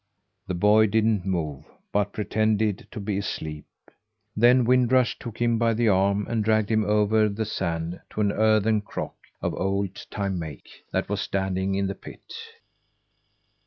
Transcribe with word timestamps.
The 0.47 0.55
boy 0.55 0.87
didn't 0.87 1.27
move, 1.27 1.65
but 1.91 2.11
pretended 2.11 2.87
to 2.89 2.99
be 2.99 3.19
asleep. 3.19 3.67
Then 4.35 4.65
Wind 4.65 4.91
Rush 4.91 5.19
took 5.19 5.39
him 5.39 5.59
by 5.59 5.75
the 5.75 5.89
arm, 5.89 6.25
and 6.27 6.43
dragged 6.43 6.71
him 6.71 6.83
over 6.83 7.29
the 7.29 7.45
sand 7.45 8.01
to 8.09 8.21
an 8.21 8.31
earthen 8.31 8.81
crock 8.81 9.13
of 9.43 9.53
old 9.53 10.03
time 10.09 10.39
make, 10.39 10.85
that 10.91 11.07
was 11.07 11.21
standing 11.21 11.75
in 11.75 11.85
the 11.85 11.93
pit. 11.93 12.33